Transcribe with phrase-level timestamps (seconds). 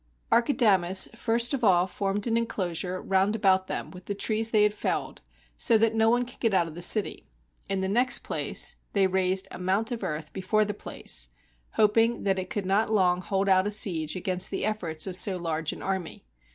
[0.33, 4.73] ]Archidamus first of all formed an inclosure round about them with the trees they had
[4.73, 5.21] felled,
[5.59, 7.27] so that no one could get out of the city.
[7.69, 11.29] In the next place, they raised a mount of earth before the place,
[11.73, 15.37] hoping that it could not long hold out a siege against the eifforts of so
[15.37, 16.25] large an army.